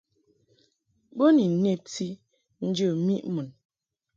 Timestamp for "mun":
3.33-3.47